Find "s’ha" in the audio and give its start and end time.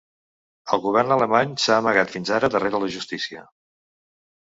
1.65-1.79